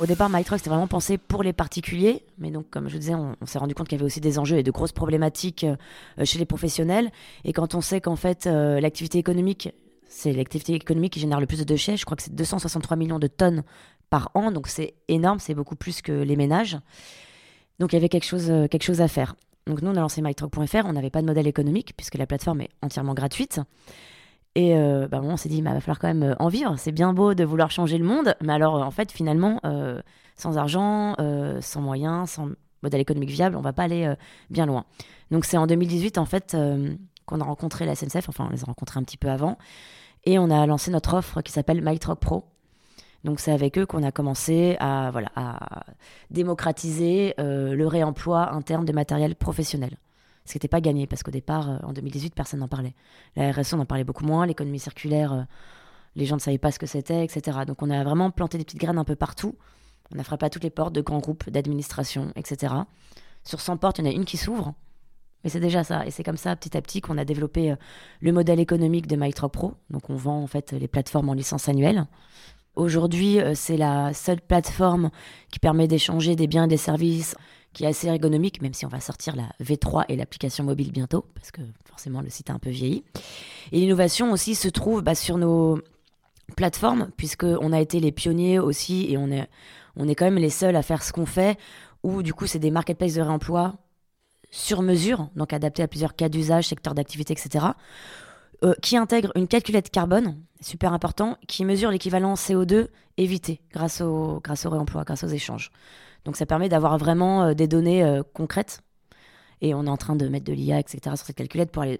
Au 0.00 0.06
départ, 0.06 0.30
MyTruck, 0.30 0.58
c'était 0.58 0.70
vraiment 0.70 0.88
pensé 0.88 1.18
pour 1.18 1.42
les 1.42 1.52
particuliers. 1.52 2.24
Mais 2.38 2.50
donc, 2.50 2.68
comme 2.70 2.88
je 2.88 2.96
disais, 2.96 3.14
on, 3.14 3.36
s'est 3.46 3.58
rendu 3.58 3.74
compte 3.74 3.88
qu'il 3.88 3.98
y 3.98 4.00
avait 4.00 4.06
aussi 4.06 4.20
des 4.20 4.38
enjeux 4.38 4.56
et 4.56 4.62
de 4.62 4.70
grosses 4.70 4.92
problématiques 4.92 5.64
euh, 5.64 6.24
chez 6.24 6.38
les 6.38 6.46
professionnels. 6.46 7.10
Et 7.44 7.52
quand 7.52 7.74
on 7.74 7.80
sait 7.80 8.00
qu'en 8.00 8.16
fait, 8.16 8.46
euh, 8.46 8.80
l'activité 8.80 9.18
économique, 9.18 9.68
c'est 10.08 10.32
l'activité 10.32 10.74
économique 10.74 11.12
qui 11.12 11.20
génère 11.20 11.40
le 11.40 11.46
plus 11.46 11.58
de 11.58 11.64
déchets. 11.64 11.96
Je 11.96 12.04
crois 12.04 12.16
que 12.16 12.22
c'est 12.22 12.34
263 12.34 12.96
millions 12.96 13.18
de 13.18 13.28
tonnes 13.28 13.62
par 14.10 14.30
an. 14.34 14.50
Donc, 14.50 14.66
c'est 14.66 14.94
énorme. 15.08 15.38
C'est 15.38 15.54
beaucoup 15.54 15.76
plus 15.76 16.02
que 16.02 16.12
les 16.12 16.36
ménages. 16.36 16.78
Donc, 17.78 17.92
il 17.92 17.96
y 17.96 17.98
avait 17.98 18.08
quelque 18.08 18.26
chose, 18.26 18.50
euh, 18.50 18.66
quelque 18.66 18.84
chose 18.84 19.00
à 19.00 19.08
faire. 19.08 19.36
Donc, 19.66 19.82
nous, 19.82 19.90
on 19.90 19.96
a 19.96 20.00
lancé 20.00 20.22
mytruck.fr. 20.22 20.84
On 20.84 20.94
n'avait 20.94 21.10
pas 21.10 21.20
de 21.20 21.26
modèle 21.26 21.46
économique 21.46 21.92
puisque 21.96 22.16
la 22.16 22.26
plateforme 22.26 22.62
est 22.62 22.70
entièrement 22.82 23.14
gratuite. 23.14 23.60
Et 24.54 24.76
euh, 24.76 25.08
bah, 25.08 25.20
on 25.22 25.36
s'est 25.36 25.48
dit, 25.48 25.58
il 25.58 25.64
bah, 25.64 25.72
va 25.72 25.80
falloir 25.80 25.98
quand 25.98 26.08
même 26.08 26.22
euh, 26.22 26.34
en 26.38 26.48
vivre. 26.48 26.74
C'est 26.76 26.92
bien 26.92 27.12
beau 27.12 27.34
de 27.34 27.44
vouloir 27.44 27.70
changer 27.70 27.96
le 27.98 28.04
monde, 28.04 28.34
mais 28.42 28.52
alors 28.52 28.76
euh, 28.76 28.82
en 28.82 28.90
fait, 28.90 29.10
finalement, 29.10 29.60
sans 30.36 30.58
argent, 30.58 31.14
sans 31.60 31.80
moyens, 31.80 32.30
sans 32.30 32.48
modèle 32.82 33.00
économique 33.00 33.30
viable, 33.30 33.56
on 33.56 33.60
va 33.60 33.72
pas 33.72 33.84
aller 33.84 34.12
bien 34.50 34.66
loin. 34.66 34.84
Donc 35.30 35.44
c'est 35.44 35.56
en 35.56 35.66
2018 35.66 36.18
en 36.18 36.24
fait 36.24 36.56
qu'on 37.26 37.40
a 37.40 37.44
rencontré 37.44 37.86
la 37.86 37.94
SNCF. 37.94 38.28
Enfin, 38.28 38.46
on 38.48 38.52
les 38.52 38.62
a 38.62 38.66
rencontrés 38.66 38.98
un 38.98 39.04
petit 39.04 39.16
peu 39.16 39.28
avant, 39.28 39.56
et 40.24 40.38
on 40.38 40.50
a 40.50 40.66
lancé 40.66 40.90
notre 40.90 41.14
offre 41.14 41.42
qui 41.42 41.52
s'appelle 41.52 41.82
MyTruck 41.82 42.18
Pro. 42.18 42.44
Donc 43.24 43.38
c'est 43.38 43.52
avec 43.52 43.78
eux 43.78 43.86
qu'on 43.86 44.02
a 44.02 44.10
commencé 44.10 44.76
à 44.80 45.10
voilà 45.12 45.28
à 45.36 45.84
démocratiser 46.30 47.34
le 47.38 47.84
réemploi 47.86 48.52
interne 48.52 48.84
de 48.84 48.92
matériel 48.92 49.36
professionnel 49.36 49.96
ce 50.44 50.52
qui 50.52 50.56
n'était 50.56 50.68
pas 50.68 50.80
gagné, 50.80 51.06
parce 51.06 51.22
qu'au 51.22 51.30
départ, 51.30 51.70
euh, 51.70 51.78
en 51.82 51.92
2018, 51.92 52.34
personne 52.34 52.60
n'en 52.60 52.68
parlait. 52.68 52.94
La 53.36 53.52
RSE, 53.52 53.74
on 53.74 53.80
en 53.80 53.86
parlait 53.86 54.04
beaucoup 54.04 54.24
moins, 54.24 54.46
l'économie 54.46 54.78
circulaire, 54.78 55.32
euh, 55.32 55.42
les 56.16 56.26
gens 56.26 56.36
ne 56.36 56.40
savaient 56.40 56.58
pas 56.58 56.70
ce 56.70 56.78
que 56.78 56.86
c'était, 56.86 57.24
etc. 57.24 57.60
Donc 57.66 57.82
on 57.82 57.90
a 57.90 58.02
vraiment 58.04 58.30
planté 58.30 58.58
des 58.58 58.64
petites 58.64 58.80
graines 58.80 58.98
un 58.98 59.04
peu 59.04 59.16
partout. 59.16 59.56
On 60.14 60.18
a 60.18 60.24
frappé 60.24 60.46
à 60.46 60.50
toutes 60.50 60.64
les 60.64 60.70
portes 60.70 60.94
de 60.94 61.00
grands 61.00 61.20
groupes 61.20 61.48
d'administration, 61.48 62.32
etc. 62.36 62.74
Sur 63.44 63.60
100 63.60 63.78
portes, 63.78 63.98
il 63.98 64.04
y 64.04 64.08
en 64.08 64.10
a 64.10 64.14
une 64.14 64.24
qui 64.24 64.36
s'ouvre. 64.36 64.74
Mais 65.42 65.50
c'est 65.50 65.60
déjà 65.60 65.84
ça. 65.84 66.06
Et 66.06 66.10
c'est 66.10 66.22
comme 66.22 66.36
ça, 66.36 66.54
petit 66.54 66.76
à 66.76 66.82
petit, 66.82 67.00
qu'on 67.00 67.18
a 67.18 67.24
développé 67.24 67.72
euh, 67.72 67.76
le 68.20 68.32
modèle 68.32 68.60
économique 68.60 69.06
de 69.06 69.16
MyTruck 69.16 69.52
Pro. 69.52 69.74
Donc 69.90 70.10
on 70.10 70.16
vend 70.16 70.42
en 70.42 70.46
fait 70.46 70.72
les 70.72 70.88
plateformes 70.88 71.28
en 71.28 71.34
licence 71.34 71.68
annuelle. 71.68 72.06
Aujourd'hui, 72.74 73.38
c'est 73.54 73.76
la 73.76 74.14
seule 74.14 74.40
plateforme 74.40 75.10
qui 75.50 75.58
permet 75.58 75.88
d'échanger 75.88 76.36
des 76.36 76.46
biens 76.46 76.64
et 76.64 76.68
des 76.68 76.76
services 76.76 77.34
qui 77.72 77.84
est 77.84 77.88
assez 77.88 78.06
ergonomique, 78.06 78.60
même 78.62 78.74
si 78.74 78.84
on 78.86 78.88
va 78.88 79.00
sortir 79.00 79.34
la 79.36 79.50
V3 79.62 80.04
et 80.08 80.16
l'application 80.16 80.64
mobile 80.64 80.92
bientôt, 80.92 81.26
parce 81.34 81.50
que 81.50 81.62
forcément 81.84 82.20
le 82.20 82.28
site 82.28 82.50
a 82.50 82.54
un 82.54 82.58
peu 82.58 82.70
vieilli. 82.70 83.04
Et 83.72 83.80
l'innovation 83.80 84.32
aussi 84.32 84.54
se 84.54 84.68
trouve 84.68 85.02
bah, 85.02 85.14
sur 85.14 85.38
nos 85.38 85.80
plateformes, 86.56 87.10
puisqu'on 87.16 87.72
a 87.72 87.80
été 87.80 88.00
les 88.00 88.12
pionniers 88.12 88.58
aussi, 88.58 89.06
et 89.10 89.16
on 89.16 89.30
est, 89.30 89.48
on 89.96 90.08
est 90.08 90.14
quand 90.14 90.26
même 90.26 90.36
les 90.36 90.50
seuls 90.50 90.76
à 90.76 90.82
faire 90.82 91.02
ce 91.02 91.12
qu'on 91.12 91.26
fait, 91.26 91.58
où 92.02 92.22
du 92.22 92.34
coup 92.34 92.46
c'est 92.46 92.58
des 92.58 92.70
marketplaces 92.70 93.14
de 93.14 93.22
réemploi 93.22 93.76
sur 94.50 94.82
mesure, 94.82 95.28
donc 95.34 95.52
adaptés 95.54 95.82
à 95.82 95.88
plusieurs 95.88 96.14
cas 96.14 96.28
d'usage, 96.28 96.68
secteurs 96.68 96.94
d'activité, 96.94 97.32
etc. 97.32 97.66
euh, 98.64 98.74
qui 98.80 98.96
intègre 98.96 99.32
une 99.34 99.48
calculette 99.48 99.90
carbone, 99.90 100.36
super 100.60 100.92
important, 100.92 101.36
qui 101.48 101.64
mesure 101.64 101.90
l'équivalent 101.90 102.34
CO2 102.34 102.86
évité 103.16 103.60
grâce 103.72 104.00
au, 104.00 104.40
grâce 104.42 104.66
au 104.66 104.70
réemploi, 104.70 105.02
grâce 105.02 105.24
aux 105.24 105.28
échanges. 105.28 105.72
Donc 106.24 106.36
ça 106.36 106.46
permet 106.46 106.68
d'avoir 106.68 106.96
vraiment 106.96 107.42
euh, 107.42 107.54
des 107.54 107.66
données 107.66 108.04
euh, 108.04 108.22
concrètes. 108.34 108.82
Et 109.62 109.74
on 109.74 109.86
est 109.86 109.90
en 109.90 109.96
train 109.96 110.14
de 110.14 110.28
mettre 110.28 110.44
de 110.44 110.52
l'IA, 110.52 110.78
etc. 110.78 111.16
sur 111.16 111.26
cette 111.26 111.36
calculette 111.36 111.72
pour 111.72 111.82
aller 111.82 111.98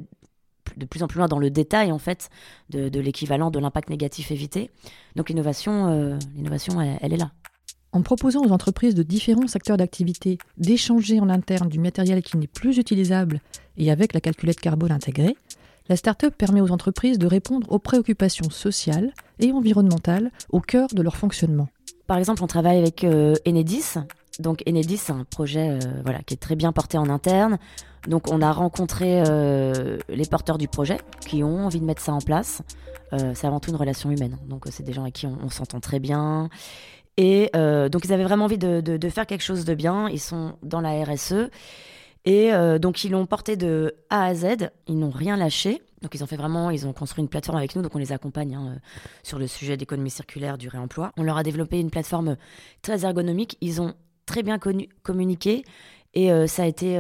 de 0.77 0.87
plus 0.87 1.03
en 1.03 1.09
plus 1.09 1.19
loin 1.19 1.27
dans 1.27 1.41
le 1.41 1.51
détail 1.51 1.91
en 1.91 1.99
fait 1.99 2.31
de, 2.71 3.01
l'équivalent 3.01 3.51
de 3.51 3.59
l'impact 3.59 3.91
négatif 3.91 4.31
évité. 4.31 4.71
Donc 5.17 5.29
l'innovation, 5.29 6.17
l'innovation, 6.35 6.81
elle 6.81 7.13
est 7.13 7.19
là. 7.19 7.33
En 7.93 8.01
proposant 8.03 8.41
aux 8.43 8.53
entreprises 8.53 8.95
de 8.95 9.03
différents 9.03 9.49
secteurs 9.49 9.77
d'activité 9.77 10.39
d'échanger 10.57 11.21
en 11.21 11.29
interne 11.29 11.69
du 11.69 11.79
matériel 11.79 12.23
qui 12.23 12.39
n'est 12.39 12.47
plus 12.47 12.79
utilisable 12.79 13.41
et 13.77 13.91
avec 13.91 14.15
la 14.15 14.21
calculette 14.21 14.61
carbone 14.61 14.93
intégrée, 14.93 15.37
la 15.89 15.97
start-up 15.97 16.35
permet 16.37 16.61
aux 16.61 16.71
entreprises 16.71 17.19
de 17.19 17.27
répondre 17.27 17.71
aux 17.71 17.79
préoccupations 17.79 18.51
sociales 18.51 19.13
et 19.41 19.53
environnementales 19.53 20.31
au 20.51 20.61
cœur 20.61 20.89
de 20.93 21.03
leur 21.03 21.17
fonctionnement. 21.17 21.69
Par 22.07 22.19
exemple, 22.19 22.43
on 22.43 22.47
travaille 22.47 22.79
avec 22.79 23.05
euh, 23.05 23.35
Enedis. 23.47 23.95
Donc 24.39 24.63
Enedis, 24.69 24.99
c'est 24.99 25.13
un 25.13 25.25
projet 25.25 25.71
euh, 25.71 25.79
voilà, 26.05 26.21
qui 26.23 26.35
est 26.35 26.39
très 26.39 26.57
bien 26.57 26.73
porté 26.73 26.99
en 26.99 27.09
interne. 27.09 27.59
Donc 28.09 28.31
on 28.31 28.43
a 28.43 28.53
rencontré 28.53 29.23
euh, 29.27 29.99
les 30.09 30.25
porteurs 30.27 30.59
du 30.59 30.69
projet 30.69 30.99
qui 31.21 31.43
ont 31.45 31.67
envie 31.67 31.81
de 31.81 31.85
mettre 31.85 32.03
ça 32.03 32.13
en 32.13 32.21
place. 32.21 32.63
c'est 33.13 33.47
avant 33.47 33.61
tout 33.61 33.71
une 33.71 33.77
relation 33.77 34.11
humaine. 34.11 34.39
Donc 34.49 34.65
c'est 34.71 34.83
des 34.83 34.93
gens 34.93 35.03
avec 35.03 35.15
qui 35.15 35.27
on 35.27 35.51
s'entend 35.51 35.81
très 35.81 36.01
bien. 36.01 36.49
Et 37.17 37.51
donc, 37.55 38.05
ils 38.05 38.13
avaient 38.13 38.25
vraiment 38.25 38.47
envie 38.47 38.59
de, 38.59 39.09
faire 39.09 39.27
quelque 39.27 39.43
chose 39.43 39.65
de 39.65 39.75
bien. 39.75 40.09
Ils 40.09 40.21
sont 40.21 40.55
dans 40.63 40.81
la 40.81 41.05
RSE. 41.05 41.51
Et 42.25 42.53
euh, 42.53 42.79
donc, 42.79 43.05
ils 43.05 43.11
l'ont 43.11 43.27
porté 43.27 43.57
de 43.57 43.95
A 44.11 44.27
à 44.27 44.35
Z. 44.35 44.71
Ils 44.87 44.99
n'ont 44.99 45.11
rien 45.11 45.37
lâché. 45.37 45.83
Donc, 46.03 46.15
ils 46.15 46.23
ont 46.23 46.27
fait 46.27 46.37
vraiment, 46.37 46.71
ils 46.71 46.87
ont 46.87 46.93
construit 46.93 47.23
une 47.23 47.29
plateforme 47.29 47.59
avec 47.59 47.75
nous. 47.75 47.83
Donc, 47.83 47.95
on 47.95 47.99
les 47.99 48.13
accompagne 48.13 48.55
hein, 48.55 48.79
sur 49.23 49.39
le 49.39 49.47
sujet 49.47 49.77
d'économie 49.77 50.11
circulaire, 50.11 50.59
du 50.59 50.69
réemploi. 50.69 51.13
On 51.17 51.23
leur 51.23 51.37
a 51.37 51.43
développé 51.43 51.81
une 51.81 51.91
plateforme 51.91 52.37
très 52.83 53.05
ergonomique. 53.05 53.57
Ils 53.61 53.81
ont 53.81 53.95
très 54.27 54.43
bien 54.43 54.59
communiqué. 55.03 55.65
Et 56.15 56.31
euh, 56.31 56.47
ça, 56.47 56.65
a 56.65 56.67
été, 56.67 56.95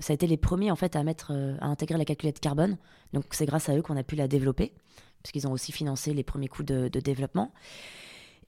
ça 0.00 0.12
a 0.12 0.14
été 0.14 0.26
les 0.26 0.36
premiers 0.36 0.70
en 0.70 0.76
fait 0.76 0.96
à 0.96 1.02
mettre, 1.02 1.32
à 1.60 1.66
intégrer 1.66 1.98
la 1.98 2.04
calculette 2.04 2.40
carbone. 2.40 2.76
Donc 3.12 3.24
c'est 3.30 3.46
grâce 3.46 3.68
à 3.68 3.76
eux 3.76 3.82
qu'on 3.82 3.96
a 3.96 4.02
pu 4.02 4.16
la 4.16 4.28
développer, 4.28 4.74
puisqu'ils 5.22 5.48
ont 5.48 5.52
aussi 5.52 5.72
financé 5.72 6.12
les 6.12 6.24
premiers 6.24 6.48
coûts 6.48 6.62
de 6.62 6.88
développement. 6.88 7.52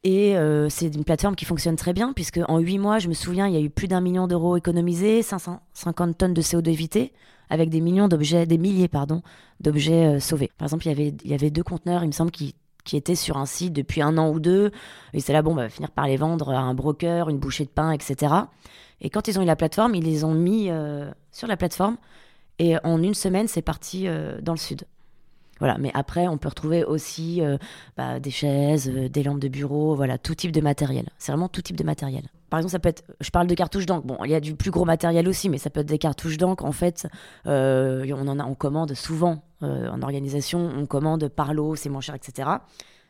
Et 0.03 0.37
euh, 0.37 0.69
c'est 0.71 0.87
une 0.95 1.05
plateforme 1.05 1.37
qui 1.37 1.45
fonctionne 1.45 1.77
très 1.77 1.93
bien, 1.93 2.13
puisque 2.15 2.41
en 2.49 2.59
8 2.59 2.79
mois, 2.79 2.99
je 2.99 3.09
me 3.09 3.15
souviens, 3.15 3.47
il 3.47 3.53
y 3.53 3.57
a 3.57 3.61
eu 3.61 3.69
plus 3.69 3.87
d'un 3.87 4.01
million 4.01 4.27
d'euros 4.27 4.57
économisés, 4.57 5.23
550 5.23 6.17
tonnes 6.17 6.33
de 6.33 6.41
CO2 6.41 6.71
évitées, 6.71 7.13
avec 7.51 7.69
des 7.69 7.83
millions 7.83 8.09
d'objets, 8.09 8.47
des 8.47 8.57
milliers, 8.57 8.89
pardon, 8.89 9.23
d'objets 9.61 10.17
euh, 10.17 10.21
sauvés. 10.21 10.51
Par 10.57 10.67
exemple, 10.67 10.87
il 10.87 10.89
y, 10.89 10.93
avait, 10.93 11.15
il 11.25 11.31
y 11.31 11.35
avait 11.35 11.51
deux 11.51 11.63
conteneurs, 11.63 12.03
il 12.03 12.07
me 12.07 12.13
semble, 12.13 12.31
qui, 12.31 12.55
qui 12.85 12.97
étaient 12.97 13.15
sur 13.15 13.37
un 13.37 13.45
site 13.45 13.75
depuis 13.75 14.01
un 14.01 14.17
an 14.17 14.31
ou 14.31 14.41
deux. 14.41 14.71
Et 15.13 15.21
c'est 15.21 15.35
là, 15.35 15.43
bon, 15.43 15.55
bah, 15.55 15.69
finir 15.69 15.91
par 15.91 16.07
les 16.07 16.17
vendre 16.17 16.49
à 16.51 16.61
un 16.61 16.73
broker, 16.73 17.29
une 17.29 17.39
bouchée 17.39 17.65
de 17.65 17.71
pain, 17.71 17.93
etc. 17.93 18.35
Et 19.03 19.11
quand 19.11 19.29
ils 19.29 19.39
ont 19.39 19.43
eu 19.43 19.47
la 19.47 19.57
plateforme, 19.57 19.95
ils 19.95 20.05
les 20.05 20.25
ont 20.25 20.35
mis 20.35 20.71
euh, 20.71 21.11
sur 21.31 21.47
la 21.47 21.59
plateforme. 21.59 21.99
Et 22.59 22.77
en 22.85 23.03
une 23.03 23.15
semaine, 23.15 23.49
c'est 23.49 23.63
parti 23.63 24.07
dans 24.43 24.53
le 24.53 24.59
sud. 24.59 24.85
Voilà, 25.61 25.79
mais 25.79 25.91
après, 25.95 26.27
on 26.27 26.39
peut 26.39 26.49
retrouver 26.49 26.85
aussi 26.85 27.43
euh, 27.43 27.57
bah, 27.97 28.19
des 28.19 28.31
chaises, 28.31 28.89
euh, 28.89 29.09
des 29.09 29.23
lampes 29.23 29.39
de 29.39 29.49
bureau, 29.49 29.95
voilà, 29.95 30.19
tout 30.19 30.35
type 30.35 30.53
de 30.53 30.61
matériel. 30.61 31.09
C'est 31.19 31.33
vraiment 31.33 31.49
tout 31.49 31.63
type 31.63 31.77
de 31.77 31.85
matériel. 31.85 32.25
Par 32.49 32.59
exemple, 32.59 32.73
ça 32.73 32.79
peut 32.81 32.89
être, 32.89 33.05
je 33.21 33.31
parle 33.31 33.47
de 33.47 33.55
cartouches 33.55 33.87
d'encre. 33.87 34.07
Bon, 34.07 34.19
il 34.25 34.31
y 34.31 34.35
a 34.35 34.41
du 34.41 34.57
plus 34.57 34.71
gros 34.71 34.85
matériel 34.85 35.29
aussi, 35.29 35.49
mais 35.49 35.59
ça 35.59 35.71
peut 35.71 35.81
être 35.81 35.87
des 35.87 35.99
cartouches 35.99 36.39
d'encre. 36.39 36.65
En 36.65 36.73
fait, 36.73 37.07
euh, 37.47 38.11
on 38.17 38.27
en 38.27 38.39
a, 38.39 38.55
commande 38.55 38.95
souvent 38.95 39.45
en 39.63 40.01
organisation, 40.01 40.73
on 40.75 40.87
commande 40.87 41.29
par 41.29 41.53
lot, 41.53 41.77
c'est 41.77 41.91
moins 41.91 42.01
cher, 42.01 42.15
etc. 42.15 42.49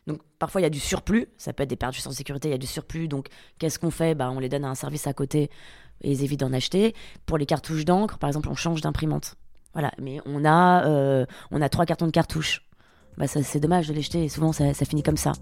Donc 0.08 0.20
parfois 0.40 0.60
il 0.60 0.64
y 0.64 0.66
a 0.66 0.70
du 0.70 0.80
surplus, 0.80 1.28
ça 1.38 1.52
peut 1.52 1.62
être 1.62 1.70
des 1.70 1.76
pertes 1.76 1.94
de 1.94 2.12
sécurité, 2.12 2.48
il 2.48 2.50
y 2.50 2.54
a 2.54 2.58
du 2.58 2.66
surplus. 2.66 3.06
Donc 3.06 3.28
qu'est-ce 3.58 3.78
qu'on 3.78 3.92
fait? 3.92 4.16
Bah, 4.16 4.30
On 4.32 4.40
les 4.40 4.48
donne 4.48 4.64
à 4.64 4.68
un 4.68 4.74
service 4.74 5.06
à 5.06 5.12
côté 5.12 5.50
et 6.02 6.10
ils 6.10 6.24
évitent 6.24 6.40
d'en 6.40 6.52
acheter. 6.52 6.94
Pour 7.24 7.38
les 7.38 7.46
cartouches 7.46 7.84
d'encre, 7.84 8.18
par 8.18 8.28
exemple, 8.28 8.48
on 8.48 8.56
change 8.56 8.80
d'imprimante. 8.80 9.36
Voilà, 9.72 9.92
mais 10.00 10.20
on 10.26 10.44
a, 10.44 10.84
euh, 10.86 11.26
on 11.50 11.62
a 11.62 11.68
trois 11.68 11.86
cartons 11.86 12.06
de 12.06 12.10
cartouches. 12.10 12.66
Bah 13.18 13.26
c'est 13.26 13.60
dommage 13.60 13.88
de 13.88 13.92
les 13.92 14.02
jeter, 14.02 14.24
et 14.24 14.28
souvent 14.28 14.52
ça, 14.52 14.72
finit 14.72 15.02
comme 15.02 15.16
ça. 15.16 15.32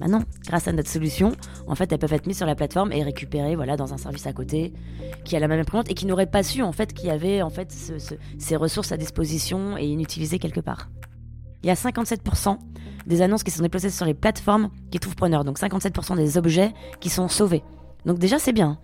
Maintenant, 0.00 0.18
bah 0.18 0.26
grâce 0.46 0.68
à 0.68 0.72
notre 0.72 0.88
solution, 0.88 1.32
en 1.66 1.74
fait, 1.74 1.90
elles 1.90 1.98
peuvent 1.98 2.12
être 2.12 2.26
mises 2.26 2.36
sur 2.36 2.46
la 2.46 2.54
plateforme 2.54 2.92
et 2.92 3.02
récupérées 3.02 3.56
voilà, 3.56 3.76
dans 3.76 3.94
un 3.94 3.96
service 3.96 4.26
à 4.26 4.32
côté 4.32 4.72
qui 5.24 5.36
a 5.36 5.40
la 5.40 5.48
même 5.48 5.60
imprimante 5.60 5.90
et 5.90 5.94
qui 5.94 6.04
n'aurait 6.06 6.26
pas 6.26 6.42
su 6.42 6.62
en 6.62 6.72
fait 6.72 6.92
qu'il 6.92 7.06
y 7.06 7.10
avait 7.10 7.40
en 7.40 7.50
fait 7.50 7.72
ces 8.38 8.56
ressources 8.56 8.92
à 8.92 8.96
disposition 8.96 9.78
et 9.78 9.86
inutilisées 9.86 10.38
quelque 10.38 10.60
part. 10.60 10.90
Il 11.62 11.68
y 11.68 11.70
a 11.70 11.74
57% 11.74 12.58
des 13.06 13.22
annonces 13.22 13.44
qui 13.44 13.50
sont 13.50 13.62
déplacées 13.62 13.90
sur 13.90 14.04
les 14.04 14.14
plateformes 14.14 14.70
qui 14.90 14.98
trouvent 14.98 15.16
preneur, 15.16 15.44
donc 15.44 15.58
57% 15.58 16.16
des 16.16 16.36
objets 16.36 16.72
qui 17.00 17.08
sont 17.08 17.28
sauvés. 17.28 17.62
Donc 18.04 18.18
déjà 18.18 18.38
c'est 18.38 18.52
bien. 18.52 18.78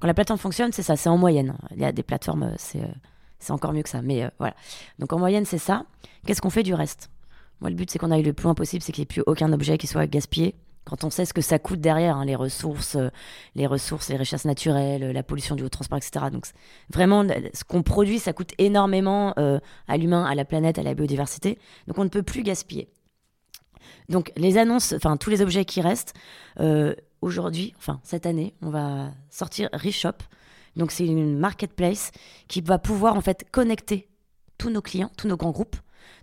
Quand 0.00 0.08
la 0.08 0.14
plateforme 0.14 0.40
fonctionne, 0.40 0.72
c'est 0.72 0.82
ça, 0.82 0.96
c'est 0.96 1.08
en 1.08 1.16
moyenne. 1.16 1.54
Il 1.70 1.80
y 1.80 1.84
a 1.84 1.92
des 1.92 2.02
plateformes, 2.02 2.42
euh, 2.42 2.54
c'est 2.56 2.80
euh, 2.80 2.88
c'est 3.42 3.52
encore 3.52 3.72
mieux 3.72 3.82
que 3.82 3.88
ça. 3.88 4.02
Mais 4.02 4.24
euh, 4.24 4.28
voilà. 4.38 4.54
Donc 4.98 5.12
en 5.12 5.18
moyenne, 5.18 5.44
c'est 5.44 5.58
ça. 5.58 5.84
Qu'est-ce 6.26 6.40
qu'on 6.40 6.50
fait 6.50 6.62
du 6.62 6.74
reste? 6.74 7.10
Moi, 7.60 7.70
le 7.70 7.76
but, 7.76 7.90
c'est 7.90 7.98
qu'on 7.98 8.10
aille 8.10 8.22
le 8.22 8.32
plus 8.32 8.44
loin 8.44 8.54
possible, 8.54 8.82
c'est 8.82 8.92
qu'il 8.92 9.02
n'y 9.02 9.04
ait 9.04 9.06
plus 9.06 9.22
aucun 9.26 9.52
objet 9.52 9.78
qui 9.78 9.86
soit 9.86 10.06
gaspillé. 10.06 10.54
Quand 10.84 11.04
on 11.04 11.10
sait 11.10 11.24
ce 11.24 11.32
que 11.32 11.42
ça 11.42 11.60
coûte 11.60 11.80
derrière, 11.80 12.16
hein, 12.16 12.24
les 12.24 12.34
ressources, 12.34 12.96
euh, 12.96 13.08
les 13.54 13.66
ressources, 13.66 14.08
les 14.08 14.16
richesses 14.16 14.44
naturelles, 14.44 15.12
la 15.12 15.22
pollution 15.22 15.54
du 15.54 15.62
haut 15.62 15.68
transport, 15.68 15.98
etc. 15.98 16.26
Donc 16.32 16.46
vraiment, 16.90 17.24
ce 17.54 17.62
qu'on 17.62 17.82
produit, 17.82 18.18
ça 18.18 18.32
coûte 18.32 18.52
énormément 18.58 19.32
euh, 19.38 19.60
à 19.86 19.96
l'humain, 19.96 20.24
à 20.24 20.34
la 20.34 20.44
planète, 20.44 20.78
à 20.78 20.82
la 20.82 20.94
biodiversité. 20.94 21.58
Donc 21.86 21.98
on 21.98 22.04
ne 22.04 22.08
peut 22.08 22.24
plus 22.24 22.42
gaspiller. 22.42 22.88
Donc 24.08 24.32
les 24.36 24.58
annonces, 24.58 24.92
enfin 24.92 25.16
tous 25.16 25.30
les 25.30 25.40
objets 25.40 25.64
qui 25.64 25.80
restent, 25.80 26.14
aujourd'hui, 27.20 27.74
enfin 27.78 28.00
cette 28.02 28.26
année, 28.26 28.54
on 28.60 28.70
va 28.70 29.10
sortir 29.30 29.68
Reshop, 29.72 30.18
donc 30.76 30.90
c'est 30.90 31.06
une 31.06 31.38
marketplace 31.38 32.10
qui 32.48 32.60
va 32.60 32.78
pouvoir 32.78 33.16
en 33.16 33.20
fait 33.20 33.46
connecter 33.50 34.08
tous 34.58 34.70
nos 34.70 34.82
clients, 34.82 35.10
tous 35.16 35.28
nos 35.28 35.36
grands 35.36 35.50
groupes. 35.50 35.76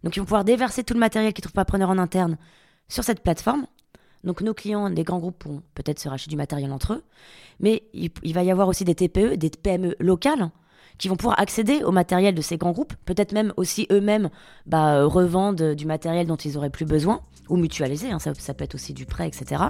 Donc 0.03 0.15
ils 0.15 0.19
vont 0.19 0.25
pouvoir 0.25 0.45
déverser 0.45 0.83
tout 0.83 0.93
le 0.93 0.99
matériel 0.99 1.33
qu'ils 1.33 1.43
trouvent 1.43 1.53
pas 1.53 1.65
preneur 1.65 1.89
en 1.89 1.97
interne 1.97 2.37
sur 2.87 3.03
cette 3.03 3.21
plateforme. 3.21 3.67
Donc 4.23 4.41
nos 4.41 4.53
clients, 4.53 4.89
les 4.89 5.03
grands 5.03 5.19
groupes 5.19 5.39
pourront 5.39 5.61
peut-être 5.75 5.99
se 5.99 6.09
racheter 6.09 6.29
du 6.29 6.35
matériel 6.35 6.71
entre 6.71 6.93
eux, 6.93 7.03
mais 7.59 7.83
il, 7.93 8.33
va 8.33 8.43
y 8.43 8.51
avoir 8.51 8.67
aussi 8.67 8.83
des 8.83 8.95
TPE, 8.95 9.35
des 9.35 9.49
PME 9.49 9.95
locales 9.99 10.51
qui 10.97 11.07
vont 11.07 11.15
pouvoir 11.15 11.39
accéder 11.39 11.83
au 11.83 11.91
matériel 11.91 12.35
de 12.35 12.41
ces 12.41 12.57
grands 12.57 12.73
groupes, 12.73 12.93
peut-être 13.05 13.31
même 13.31 13.53
aussi 13.55 13.87
eux-mêmes 13.89 14.29
bah, 14.65 15.05
revendent 15.05 15.73
du 15.73 15.85
matériel 15.85 16.27
dont 16.27 16.35
ils 16.35 16.57
auraient 16.57 16.69
plus 16.69 16.85
besoin, 16.85 17.21
ou 17.47 17.55
mutualiser, 17.55 18.11
hein, 18.11 18.19
ça, 18.19 18.53
peut 18.53 18.63
être 18.63 18.75
aussi 18.75 18.93
du 18.93 19.05
prêt, 19.05 19.27
etc. 19.27 19.63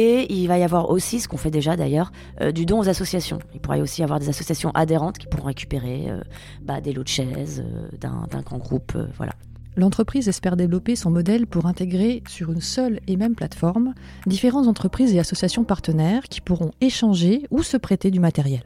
Et 0.00 0.32
il 0.32 0.46
va 0.46 0.56
y 0.58 0.62
avoir 0.62 0.90
aussi, 0.90 1.18
ce 1.18 1.26
qu'on 1.26 1.36
fait 1.36 1.50
déjà 1.50 1.76
d'ailleurs, 1.76 2.12
euh, 2.40 2.52
du 2.52 2.66
don 2.66 2.78
aux 2.78 2.88
associations. 2.88 3.40
Il 3.52 3.58
pourrait 3.58 3.80
aussi 3.80 4.00
y 4.00 4.04
avoir 4.04 4.20
des 4.20 4.28
associations 4.28 4.70
adhérentes 4.70 5.18
qui 5.18 5.26
pourront 5.26 5.48
récupérer 5.48 6.08
euh, 6.08 6.20
bah, 6.62 6.80
des 6.80 6.92
lots 6.92 7.02
de 7.02 7.08
chaises 7.08 7.64
euh, 7.66 7.88
d'un 7.98 8.42
grand 8.42 8.58
groupe. 8.58 8.96
voilà. 9.16 9.32
L'entreprise 9.76 10.28
espère 10.28 10.56
développer 10.56 10.94
son 10.94 11.10
modèle 11.10 11.48
pour 11.48 11.66
intégrer 11.66 12.22
sur 12.28 12.52
une 12.52 12.60
seule 12.60 13.00
et 13.08 13.16
même 13.16 13.34
plateforme 13.34 13.92
différentes 14.26 14.68
entreprises 14.68 15.12
et 15.14 15.18
associations 15.18 15.64
partenaires 15.64 16.22
qui 16.28 16.40
pourront 16.40 16.70
échanger 16.80 17.46
ou 17.50 17.64
se 17.64 17.76
prêter 17.76 18.12
du 18.12 18.20
matériel. 18.20 18.62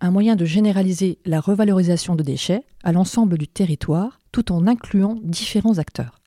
Un 0.00 0.10
moyen 0.10 0.34
de 0.34 0.44
généraliser 0.44 1.18
la 1.24 1.40
revalorisation 1.40 2.16
de 2.16 2.24
déchets 2.24 2.64
à 2.82 2.90
l'ensemble 2.90 3.38
du 3.38 3.46
territoire 3.46 4.20
tout 4.32 4.50
en 4.50 4.66
incluant 4.66 5.16
différents 5.22 5.78
acteurs. 5.78 6.18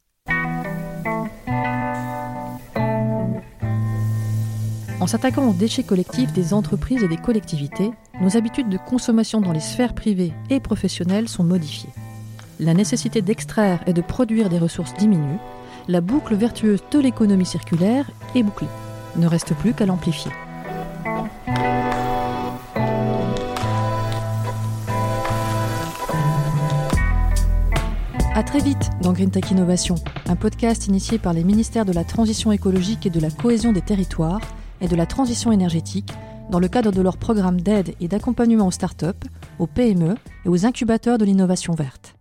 En 5.01 5.07
s'attaquant 5.07 5.47
aux 5.47 5.53
déchets 5.53 5.83
collectifs 5.83 6.33
des 6.33 6.53
entreprises 6.53 7.03
et 7.03 7.07
des 7.07 7.15
collectivités, 7.15 7.91
nos 8.19 8.35
habitudes 8.35 8.67
de 8.67 8.77
consommation 8.77 9.39
dans 9.39 9.53
les 9.53 9.61
sphères 9.61 9.95
privées 9.95 10.33
et 10.49 10.59
professionnelles 10.59 11.29
sont 11.29 11.45
modifiées. 11.45 11.89
La 12.59 12.73
nécessité 12.73 13.21
d'extraire 13.21 13.79
et 13.87 13.93
de 13.93 14.01
produire 14.01 14.49
des 14.49 14.59
ressources 14.59 14.93
diminue, 14.95 15.37
la 15.87 16.01
boucle 16.01 16.35
vertueuse 16.35 16.83
de 16.91 16.99
l'économie 16.99 17.45
circulaire 17.45 18.11
est 18.35 18.43
bouclée. 18.43 18.67
Ne 19.15 19.25
reste 19.25 19.53
plus 19.53 19.73
qu'à 19.73 19.85
l'amplifier. 19.85 20.31
A 28.35 28.43
très 28.43 28.59
vite 28.59 28.89
dans 29.01 29.13
Green 29.13 29.31
Tech 29.31 29.49
Innovation, 29.49 29.95
un 30.27 30.35
podcast 30.35 30.87
initié 30.87 31.19
par 31.19 31.31
les 31.31 31.45
ministères 31.45 31.85
de 31.85 31.93
la 31.93 32.03
Transition 32.03 32.51
écologique 32.51 33.05
et 33.05 33.09
de 33.09 33.19
la 33.21 33.31
cohésion 33.31 33.71
des 33.71 33.81
territoires 33.81 34.41
et 34.81 34.87
de 34.87 34.95
la 34.95 35.05
transition 35.05 35.51
énergétique 35.51 36.11
dans 36.49 36.59
le 36.59 36.67
cadre 36.67 36.91
de 36.91 37.01
leur 37.01 37.17
programme 37.17 37.61
d'aide 37.61 37.95
et 37.99 38.07
d'accompagnement 38.07 38.67
aux 38.67 38.71
startups, 38.71 39.27
aux 39.59 39.67
PME 39.67 40.15
et 40.45 40.49
aux 40.49 40.65
incubateurs 40.65 41.17
de 41.17 41.25
l'innovation 41.25 41.73
verte. 41.73 42.18